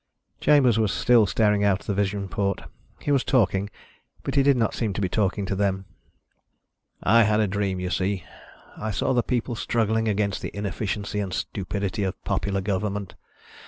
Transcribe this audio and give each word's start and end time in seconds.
Chambers 0.39 0.79
was 0.79 0.91
still 0.91 1.27
staring 1.27 1.63
out 1.63 1.81
the 1.81 1.93
vision 1.93 2.27
port. 2.27 2.63
He 3.01 3.11
was 3.11 3.23
talking, 3.23 3.69
but 4.23 4.33
he 4.33 4.41
did 4.41 4.57
not 4.57 4.73
seem 4.73 4.93
to 4.93 4.99
be 4.99 5.07
talking 5.07 5.45
to 5.45 5.55
them. 5.55 5.85
"I 7.03 7.21
had 7.21 7.39
a 7.39 7.45
dream, 7.47 7.79
you 7.79 7.91
see. 7.91 8.23
I 8.77 8.89
saw 8.89 9.13
the 9.13 9.21
people 9.21 9.53
struggling 9.53 10.07
against 10.07 10.41
the 10.41 10.49
inefficiency 10.57 11.19
and 11.19 11.31
stupidity 11.31 12.01
of 12.01 12.19
popular 12.23 12.61
government. 12.61 13.13